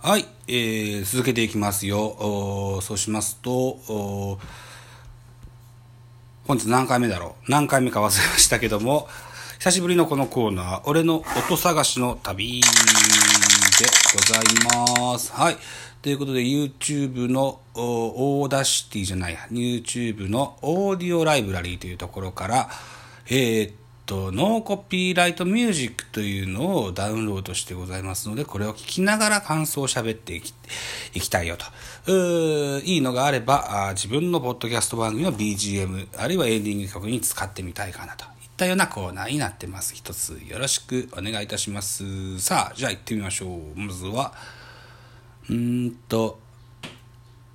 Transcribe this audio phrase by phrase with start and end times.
[0.00, 2.80] はい、えー、続けていきますよ。
[2.82, 4.38] そうしますと、
[6.46, 7.50] 本日何回目だろう？
[7.50, 9.08] 何回目か忘れましたけども、
[9.58, 12.66] 久しぶりのこのコーナー、俺の音探しの旅で
[14.14, 14.44] ござい
[15.12, 15.32] ます。
[15.32, 15.56] はい。
[16.00, 22.70] ということで、YouTube の Audacity じゃないや、YouTube のオーディオライブラリーというところから、
[23.26, 23.72] えーっ
[24.08, 30.54] と、 No Copyright Music というのをダウンロードしてございますので、これを聞きながら感想を喋っていき
[31.12, 31.66] いきたいよと。
[32.06, 38.24] うーいいのがあればあ、自分のポッドキャスト番組の BGM、あるいはエンディング曲に使ってみたいかなと。
[38.24, 39.94] いったようなコーナーになってます。
[39.94, 42.40] 一つよろしくお願いいたします。
[42.40, 43.78] さあ、じゃあ行ってみましょう。
[43.78, 44.32] まずは、
[45.50, 46.40] うーんと、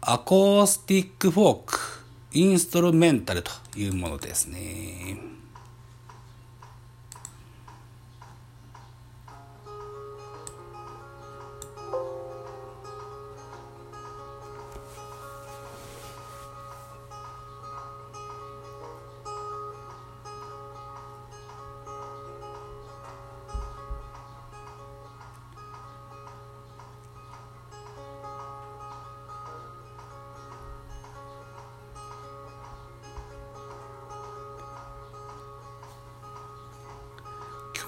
[0.00, 1.78] アコースティックフォーク、
[2.32, 5.38] インストルメンタルというものですね。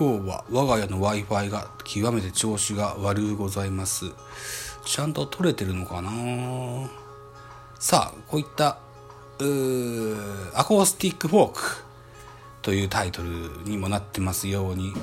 [0.00, 4.06] 今日は我が家の Wi-Fi が極めて調子が悪うございます。
[4.86, 6.10] ちゃんと取れてるのかな？
[7.78, 8.78] さあ、こういった、
[10.54, 11.60] アコースティックフォーク
[12.62, 13.28] というタイトル
[13.66, 14.94] にもなってますように、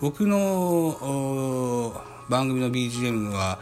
[0.00, 3.58] 僕の番組の BGM は、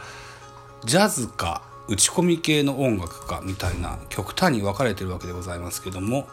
[0.83, 6.27] ジャズか打ち込み系の音楽かみたいな極端に分かれてるわけでございますけども、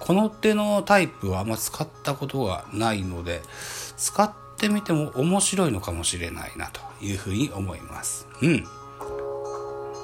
[0.00, 3.42] この手のタイプはあんま使ったことがないので、
[3.96, 8.26] 使ってみても面白いのかもしれないなというふうに思います。
[8.42, 8.64] うん。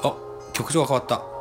[0.05, 0.15] あ、
[0.53, 1.37] 曲調が変わった。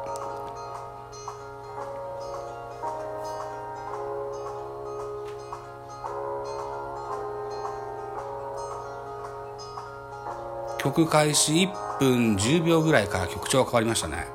[10.79, 14.27] 曲開始1分10秒ぐらいから曲調が変わりましたね。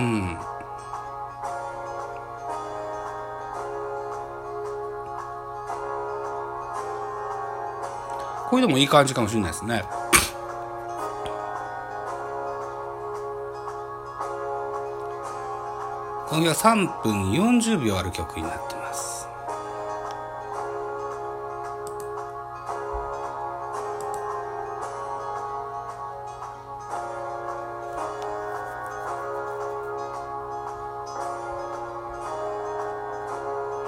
[0.00, 0.38] うん。
[8.48, 9.82] これでもいい感じかもしれないですね。
[16.28, 18.77] この曲は3分40秒ある曲になってます。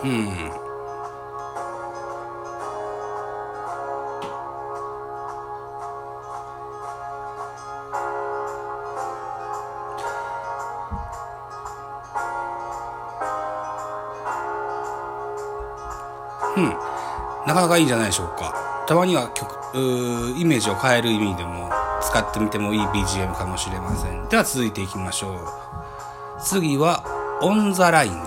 [0.03, 0.11] うん。
[16.56, 16.65] うん。
[17.47, 18.55] なかなかいいんじゃないでしょうか。
[18.87, 19.47] たまには曲、
[20.39, 24.28] イメージを変える意味でも使ってみてもいい BGM かもしれません。
[24.28, 25.39] では続いていきましょう。
[26.43, 27.05] 次は、
[27.43, 28.27] オンザライン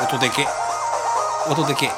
[0.00, 0.46] 音でけ。
[1.50, 1.90] 音でけ。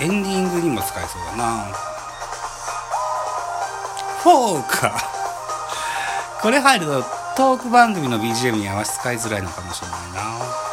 [0.00, 1.64] エンディングにも使えそうだな。
[4.22, 4.92] フォーか。
[6.42, 7.02] これ入ると
[7.36, 10.67] トーク番組の BGM に合わせ使いづらいのかもしれないな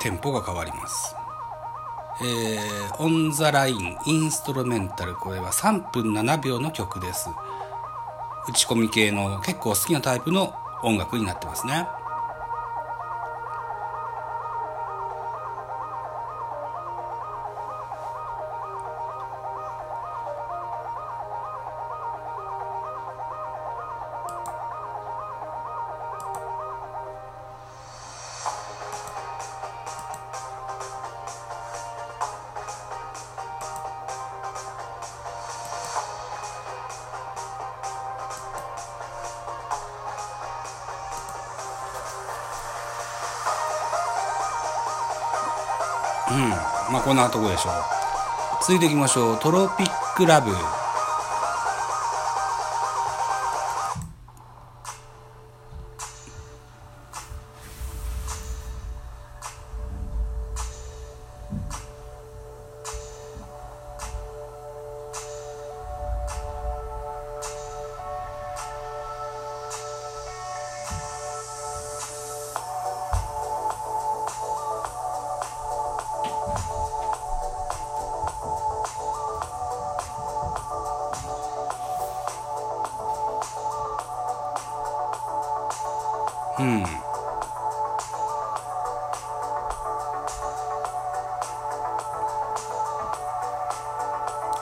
[0.00, 1.14] テンポが変わります。
[2.20, 7.28] えー、オン・ザ・ラインインストロメンタルこれは3分7秒の曲です。
[8.48, 11.86] 打ち込み系の結構好きなタイプの音楽になってますね。
[46.90, 47.72] まあこんなとこでしょう。
[48.62, 49.38] 続いていきましょう。
[49.38, 50.50] トロピックラブ。
[86.60, 86.82] うん。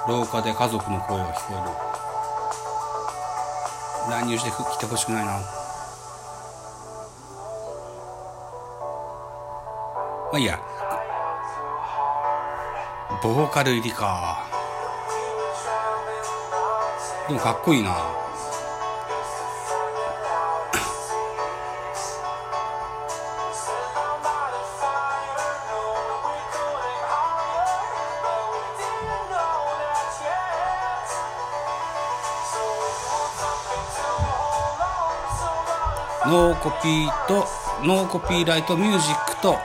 [0.09, 1.55] 廊下で家族の声が聞こえ
[4.11, 4.13] る。
[4.13, 5.33] 乱入して来てほしくないな。
[5.33, 5.41] ま
[10.35, 10.61] あいいや。
[13.23, 14.45] ボーカル入りか。
[17.27, 18.26] でもかっこいいな。
[36.29, 37.47] No Copy と
[37.85, 39.57] No Copyright Music と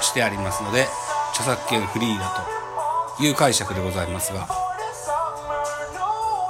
[0.00, 0.86] してありますので
[1.32, 2.46] 著作権フリーだ
[3.16, 4.46] という解釈でございますが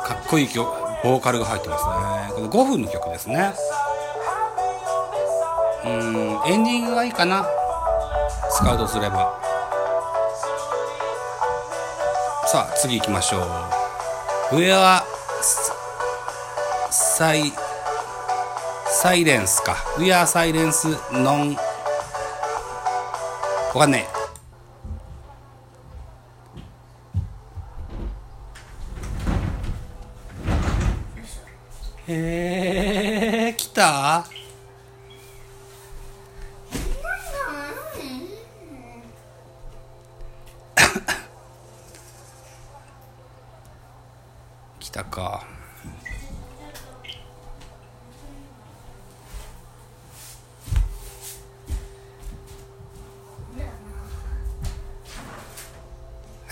[0.04, 2.48] かっこいい曲ボーカルが入ってますね。
[2.48, 3.52] これ5分の曲ですね。
[5.84, 7.46] うんエンディングがいいかな。
[8.50, 9.32] 使うとすれば。
[12.46, 13.38] さあ次行きましょ
[14.52, 14.56] う。
[14.58, 15.04] 上は
[16.90, 17.52] サイ
[18.98, 19.76] サイレンスか。
[19.98, 21.54] We are silence non
[23.74, 24.08] わかんね
[32.08, 32.12] え。
[32.12, 34.26] へえー、来た？
[44.80, 45.44] 来たか。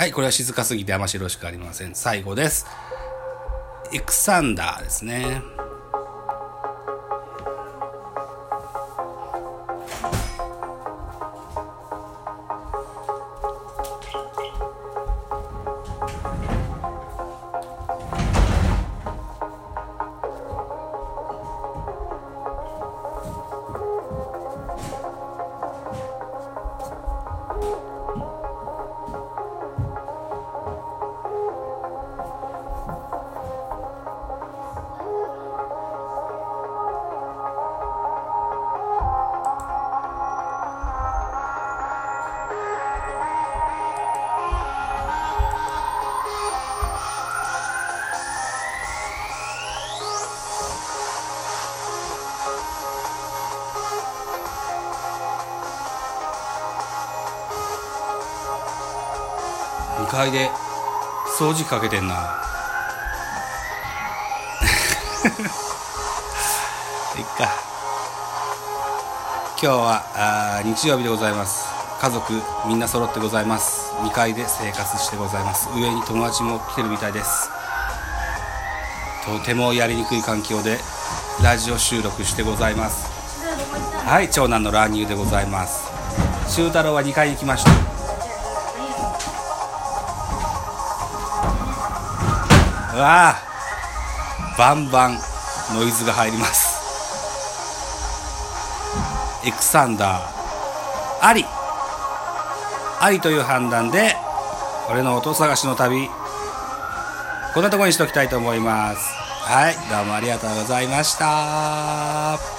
[0.05, 1.95] はい、これは静かすぎてあましろしくありません。
[1.95, 2.67] 最後です。
[3.91, 5.41] エクサンダーですね。
[60.05, 60.51] 2階で
[61.39, 62.15] 掃除かけてんな。
[67.17, 67.49] いっか。
[69.63, 71.65] 今日はあ日曜日でございます。
[72.03, 73.95] 家族みんな揃ってございます。
[74.03, 75.71] 2階で生活してございます。
[75.75, 77.49] 上に友達も来てるみたいです。
[79.25, 80.79] とてもやりにくい環境で
[81.43, 83.07] ラジオ収録してございます。
[84.05, 85.91] はい長男の乱入でございます。
[86.47, 87.94] 修太郎は2階に来ました。
[92.99, 93.43] わあ。
[94.57, 95.19] バンバン
[95.75, 96.75] ノイズが入ります。
[99.47, 101.27] エクサンダー。
[101.27, 101.45] あり。
[103.01, 104.15] ありという判断で
[104.91, 106.09] 俺の音探しの旅。
[107.55, 108.99] こんなとこにしときたいと思います。
[109.43, 109.75] はい。
[109.91, 112.54] どうもありがとうございました。